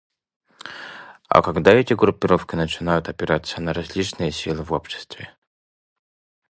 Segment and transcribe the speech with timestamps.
[1.29, 5.37] А когда эти группировки начинают опираться на различные силы в обществе?